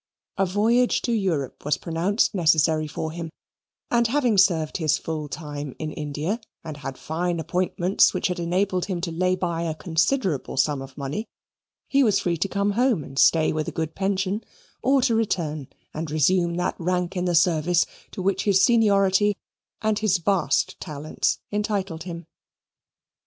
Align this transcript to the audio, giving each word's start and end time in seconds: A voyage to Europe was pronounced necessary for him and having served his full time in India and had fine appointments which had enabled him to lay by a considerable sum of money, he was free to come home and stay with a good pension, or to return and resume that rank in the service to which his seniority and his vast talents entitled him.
A 0.37 0.47
voyage 0.47 1.03
to 1.03 1.11
Europe 1.11 1.63
was 1.63 1.77
pronounced 1.77 2.33
necessary 2.33 2.87
for 2.87 3.11
him 3.11 3.29
and 3.91 4.07
having 4.07 4.35
served 4.35 4.77
his 4.77 4.97
full 4.97 5.27
time 5.27 5.75
in 5.77 5.91
India 5.91 6.41
and 6.63 6.77
had 6.77 6.97
fine 6.97 7.39
appointments 7.39 8.11
which 8.11 8.25
had 8.25 8.39
enabled 8.39 8.85
him 8.85 8.99
to 9.01 9.11
lay 9.11 9.35
by 9.35 9.61
a 9.61 9.75
considerable 9.75 10.57
sum 10.57 10.81
of 10.81 10.97
money, 10.97 11.27
he 11.87 12.01
was 12.01 12.19
free 12.21 12.35
to 12.37 12.47
come 12.47 12.71
home 12.71 13.03
and 13.03 13.19
stay 13.19 13.53
with 13.53 13.67
a 13.67 13.71
good 13.71 13.93
pension, 13.93 14.43
or 14.81 15.03
to 15.03 15.13
return 15.13 15.67
and 15.93 16.09
resume 16.09 16.55
that 16.55 16.73
rank 16.79 17.15
in 17.15 17.25
the 17.25 17.35
service 17.35 17.85
to 18.09 18.23
which 18.23 18.45
his 18.45 18.59
seniority 18.65 19.37
and 19.83 19.99
his 19.99 20.17
vast 20.17 20.79
talents 20.79 21.37
entitled 21.51 22.01
him. 22.05 22.25